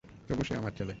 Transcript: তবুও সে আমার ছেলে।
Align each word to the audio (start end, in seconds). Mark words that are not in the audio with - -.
তবুও 0.27 0.43
সে 0.43 0.53
আমার 0.55 0.73
ছেলে। 0.77 0.89